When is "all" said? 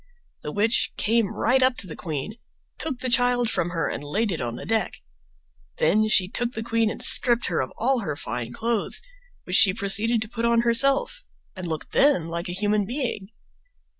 7.77-7.99